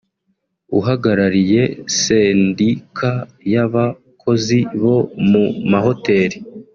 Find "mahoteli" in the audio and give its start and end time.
5.71-6.37